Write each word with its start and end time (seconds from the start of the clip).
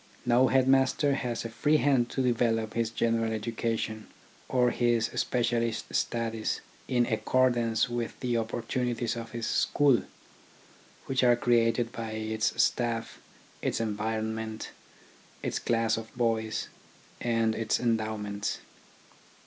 No 0.25 0.47
headmaster 0.47 1.13
has 1.13 1.45
a 1.45 1.49
free 1.49 1.77
hand 1.77 2.09
to 2.09 2.23
develop 2.23 2.73
his 2.73 2.89
general 2.89 3.31
education 3.31 4.07
or 4.49 4.71
his 4.71 5.11
specialist 5.13 5.93
studies 5.93 6.59
in 6.87 7.05
accordance 7.05 7.87
with 7.87 8.19
the 8.19 8.35
opportunities 8.35 9.15
of 9.15 9.29
his 9.29 9.45
school, 9.45 10.01
which 11.05 11.23
are 11.23 11.35
created 11.35 11.91
by 11.91 12.13
its 12.13 12.59
staff, 12.63 13.19
its 13.61 13.79
environment, 13.79 14.71
its 15.43 15.59
class 15.59 15.97
of 15.97 16.11
boys, 16.17 16.67
and 17.19 17.53
its 17.53 17.79
endowments. 17.79 18.57